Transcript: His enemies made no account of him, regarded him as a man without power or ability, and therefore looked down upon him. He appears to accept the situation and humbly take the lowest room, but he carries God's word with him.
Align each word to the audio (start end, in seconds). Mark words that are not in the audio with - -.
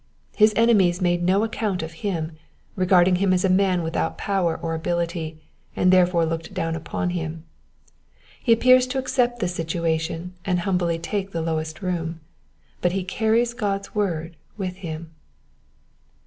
His 0.35 0.51
enemies 0.55 0.99
made 0.99 1.21
no 1.21 1.43
account 1.43 1.83
of 1.83 1.91
him, 2.01 2.31
regarded 2.75 3.17
him 3.19 3.31
as 3.33 3.45
a 3.45 3.49
man 3.49 3.83
without 3.83 4.17
power 4.17 4.57
or 4.59 4.73
ability, 4.73 5.39
and 5.75 5.93
therefore 5.93 6.25
looked 6.25 6.55
down 6.55 6.75
upon 6.75 7.11
him. 7.11 7.43
He 8.41 8.51
appears 8.51 8.87
to 8.87 8.97
accept 8.97 9.37
the 9.41 9.47
situation 9.47 10.33
and 10.43 10.61
humbly 10.61 10.97
take 10.97 11.29
the 11.33 11.41
lowest 11.43 11.83
room, 11.83 12.19
but 12.81 12.93
he 12.93 13.03
carries 13.03 13.53
God's 13.53 13.93
word 13.93 14.37
with 14.57 14.77
him. 14.77 15.11